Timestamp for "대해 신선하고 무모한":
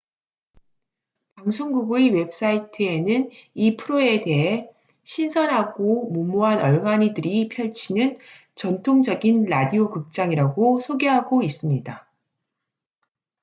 4.21-6.57